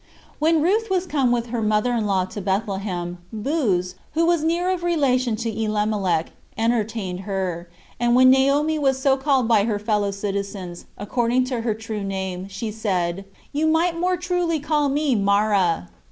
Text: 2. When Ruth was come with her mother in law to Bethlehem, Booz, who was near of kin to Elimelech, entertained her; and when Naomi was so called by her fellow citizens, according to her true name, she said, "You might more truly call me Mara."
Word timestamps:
2. 0.31 0.35
When 0.39 0.61
Ruth 0.63 0.89
was 0.89 1.05
come 1.05 1.31
with 1.31 1.49
her 1.49 1.61
mother 1.61 1.93
in 1.93 2.07
law 2.07 2.25
to 2.25 2.41
Bethlehem, 2.41 3.19
Booz, 3.31 3.93
who 4.15 4.25
was 4.25 4.43
near 4.43 4.71
of 4.71 4.81
kin 4.81 5.35
to 5.35 5.61
Elimelech, 5.63 6.31
entertained 6.57 7.19
her; 7.19 7.69
and 7.99 8.15
when 8.15 8.31
Naomi 8.31 8.79
was 8.79 8.97
so 8.97 9.15
called 9.15 9.47
by 9.47 9.65
her 9.65 9.77
fellow 9.77 10.09
citizens, 10.09 10.85
according 10.97 11.43
to 11.43 11.61
her 11.61 11.75
true 11.75 12.03
name, 12.03 12.47
she 12.47 12.71
said, 12.71 13.25
"You 13.53 13.67
might 13.67 13.95
more 13.95 14.17
truly 14.17 14.59
call 14.59 14.89
me 14.89 15.13
Mara." 15.13 15.87